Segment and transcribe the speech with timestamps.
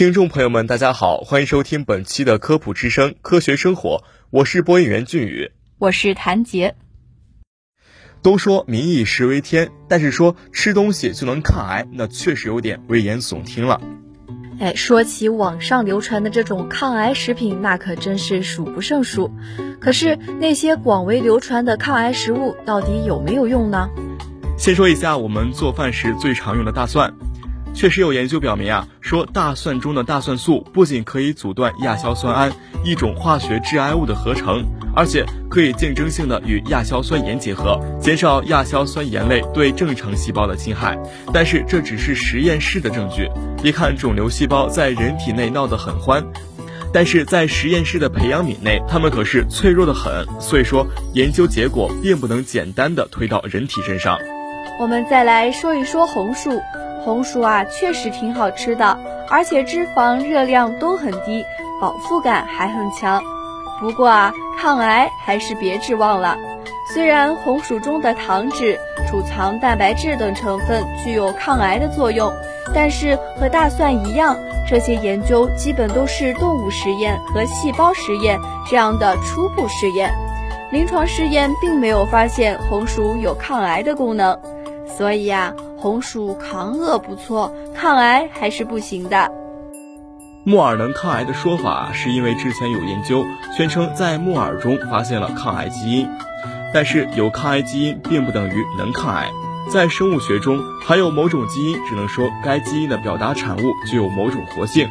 [0.00, 5.50] 听众朋友们，大家好，欢迎收听本期的科普之声科学生活，我是播音员俊宇。
[5.78, 6.74] 我是谭杰。
[8.22, 13.78] 都说民以食为天，但是说吃东西就能抗癌，那确实有点危言耸听了。
[14.58, 19.30] 哎，说起网上流传的这种抗癌食品，那可真是数不胜数。
[19.82, 23.90] 可是那些广为流传的抗癌食物，到底有没有用呢？
[24.56, 27.12] 先说一下我们做饭时最常用的大蒜。
[27.72, 32.52] 确实有研究表明啊，说大蒜中的大蒜素不仅可以阻断亚硝酸胺
[32.84, 34.64] 一种化学致癌物的合成，
[34.94, 40.98] 而且可以竞争性的与亚硝酸盐结合，减少亚硝酸盐类对正常细胞的侵害。
[41.32, 43.30] 但是这只是实验室的证据。
[43.62, 46.22] 别看肿瘤细胞在人体内闹得很欢，
[46.92, 50.26] 但是在实验室的培养皿内，它们可是脆弱的很。
[50.38, 54.18] 所以说，研究结果并不能简单的推到人体身上。
[54.78, 56.60] 我们再来说一说红薯。
[57.04, 58.98] 红薯啊，确实挺好吃的，
[59.28, 61.44] 而且脂肪、热量都很低，
[61.80, 63.22] 饱腹感还很强。
[63.80, 66.36] 不过啊，抗癌还是别指望了。
[66.92, 68.78] 虽然红薯中的糖脂、
[69.08, 72.32] 储藏蛋白质等成分具有抗癌的作用，
[72.74, 74.36] 但是和大蒜一样，
[74.68, 78.38] 这些研究基本都是动物实验和细胞实验
[78.68, 80.12] 这样的初步试验，
[80.72, 84.38] 临床试验并没有发现红薯有抗癌的功能。
[84.98, 89.32] 所以呀、啊，红薯抗饿不错，抗癌还是不行的。
[90.44, 93.24] 木耳能抗癌的说法，是因为之前有研究
[93.56, 96.06] 宣称在木耳中发现了抗癌基因，
[96.74, 99.30] 但是有抗癌基因并不等于能抗癌。
[99.72, 104.86] 在生物学中，含有某种基因，只能说该基因的表达产物具有某种活性。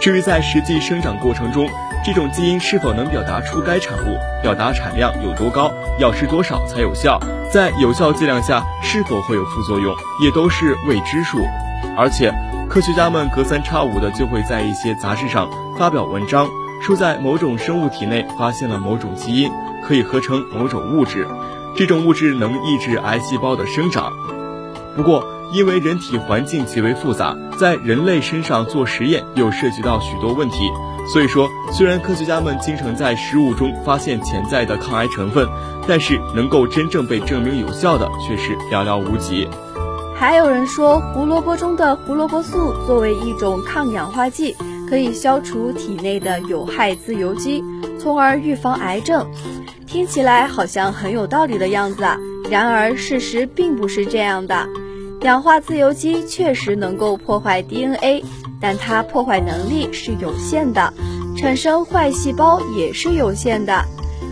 [0.00, 1.66] 至于在实际生长过程中，
[2.12, 7.20] 这种基因是否能表达出该产物，表达产量有多高，要吃多少才有效，
[7.52, 11.38] 在有效剂量下是否会有副作用，也都是未知数。
[11.96, 12.34] 而且，
[12.68, 16.48] 科学家们隔三差五的就会在一些杂志上发表文章，
[16.82, 19.48] 说在某种生物体内发现了某种基因，
[19.86, 21.28] 可以合成某种物质，
[21.76, 24.12] 这种物质能抑制癌细胞的生长。
[24.96, 30.68] 不过，因为人体环境极为复杂，在人类身上做实验又涉及到许多问题，
[31.12, 35.48] 所以说，虽然科学家们经常在食物中发现潜在的抗癌成分，
[35.88, 39.48] 但是能够真正被证明有效的却是寥寥无几。
[40.16, 44.54] 还有人说，胡萝卜中的胡萝卜素作为一种抗氧化剂，
[44.88, 47.64] 可以消除体内的有害自由基，
[47.98, 49.26] 从而预防癌症。
[49.86, 52.16] 听起来好像很有道理的样子啊，
[52.48, 54.68] 然而事实并不是这样的。
[55.22, 58.24] 氧化自由基确实能够破坏 DNA，
[58.58, 60.92] 但它破坏能力是有限的，
[61.36, 63.84] 产生坏细胞也是有限的，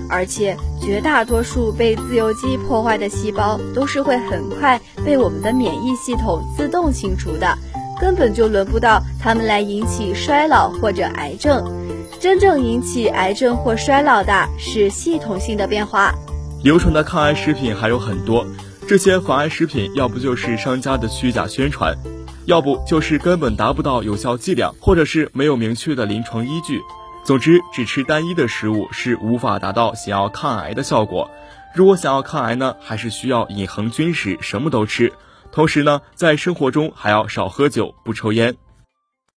[0.08, 7.46] 而且绝大多数被自由基破坏的细胞都是会很快被我们的免疫系统自动清除的，
[8.00, 11.62] 根本就轮不到它们来引起衰老或者癌症。
[12.18, 16.14] 真正引起癌症或衰老的是系统性的变化。
[16.64, 18.44] 流传的抗癌食品还有很多。
[18.88, 21.94] 这些防癌食品，要不就是商家的虚假宣传，
[22.46, 26.80] 要不就是根本达不到有效剂量，或者是没有明确的临床依据。
[27.22, 31.30] 总之，只吃单一的食物是无法达到想要抗癌的效果。
[31.74, 35.12] 如果想要抗癌呢，还是需要饮衡均食，什么都吃。
[35.52, 38.56] 同时呢，在生活中还要少喝酒，不抽烟。